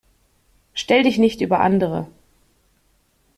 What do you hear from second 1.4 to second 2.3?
über andere.